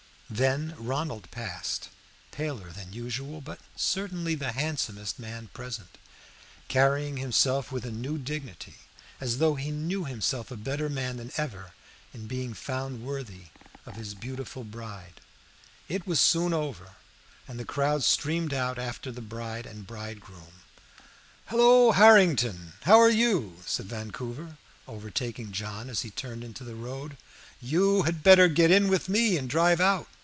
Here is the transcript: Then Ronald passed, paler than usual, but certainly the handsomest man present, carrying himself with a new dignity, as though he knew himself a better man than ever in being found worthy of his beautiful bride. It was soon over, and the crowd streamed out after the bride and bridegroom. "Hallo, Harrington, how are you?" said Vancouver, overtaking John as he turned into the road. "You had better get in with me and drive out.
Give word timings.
Then 0.33 0.75
Ronald 0.77 1.29
passed, 1.29 1.89
paler 2.31 2.71
than 2.71 2.93
usual, 2.93 3.41
but 3.41 3.59
certainly 3.75 4.33
the 4.33 4.53
handsomest 4.53 5.19
man 5.19 5.49
present, 5.49 5.97
carrying 6.69 7.17
himself 7.17 7.69
with 7.69 7.83
a 7.85 7.91
new 7.91 8.17
dignity, 8.17 8.75
as 9.19 9.39
though 9.39 9.55
he 9.55 9.71
knew 9.71 10.05
himself 10.05 10.49
a 10.49 10.55
better 10.55 10.87
man 10.87 11.17
than 11.17 11.33
ever 11.35 11.73
in 12.13 12.27
being 12.27 12.53
found 12.53 13.03
worthy 13.03 13.47
of 13.85 13.97
his 13.97 14.13
beautiful 14.15 14.63
bride. 14.63 15.19
It 15.89 16.07
was 16.07 16.21
soon 16.21 16.53
over, 16.53 16.95
and 17.45 17.59
the 17.59 17.65
crowd 17.65 18.01
streamed 18.05 18.53
out 18.53 18.79
after 18.79 19.11
the 19.11 19.19
bride 19.21 19.65
and 19.65 19.85
bridegroom. 19.85 20.61
"Hallo, 21.47 21.91
Harrington, 21.91 22.75
how 22.83 22.99
are 23.01 23.09
you?" 23.09 23.57
said 23.65 23.87
Vancouver, 23.87 24.55
overtaking 24.87 25.51
John 25.51 25.89
as 25.89 26.03
he 26.03 26.09
turned 26.09 26.45
into 26.45 26.63
the 26.63 26.73
road. 26.75 27.17
"You 27.59 28.03
had 28.03 28.23
better 28.23 28.47
get 28.47 28.71
in 28.71 28.87
with 28.87 29.09
me 29.09 29.35
and 29.35 29.49
drive 29.49 29.81
out. 29.81 30.07